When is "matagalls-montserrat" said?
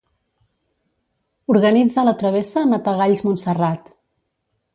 2.73-3.95